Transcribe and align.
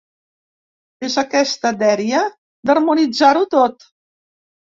És 1.07 1.17
aquesta 1.21 1.71
dèria 1.83 2.23
d’harmonitzar-ho 2.69 3.43
tot. 3.55 3.89